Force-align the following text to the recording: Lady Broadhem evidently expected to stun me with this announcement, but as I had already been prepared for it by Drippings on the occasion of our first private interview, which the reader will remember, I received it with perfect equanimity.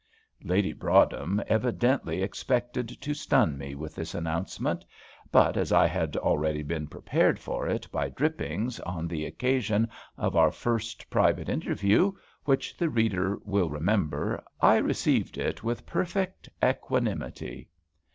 Lady 0.43 0.73
Broadhem 0.73 1.43
evidently 1.45 2.23
expected 2.23 2.87
to 3.01 3.13
stun 3.13 3.55
me 3.55 3.75
with 3.75 3.93
this 3.93 4.15
announcement, 4.15 4.83
but 5.31 5.55
as 5.57 5.71
I 5.71 5.85
had 5.85 6.17
already 6.17 6.63
been 6.63 6.87
prepared 6.87 7.37
for 7.37 7.67
it 7.67 7.87
by 7.91 8.09
Drippings 8.09 8.79
on 8.79 9.07
the 9.07 9.27
occasion 9.27 9.87
of 10.17 10.35
our 10.35 10.51
first 10.51 11.07
private 11.11 11.49
interview, 11.49 12.13
which 12.45 12.75
the 12.75 12.89
reader 12.89 13.37
will 13.45 13.69
remember, 13.69 14.43
I 14.59 14.77
received 14.77 15.37
it 15.37 15.63
with 15.63 15.85
perfect 15.85 16.49
equanimity. 16.63 17.69